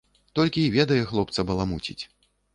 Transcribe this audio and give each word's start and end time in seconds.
Толькі 0.39 0.63
й 0.63 0.71
ведае 0.77 0.97
хлопца 1.11 1.47
баламуціць. 1.53 2.01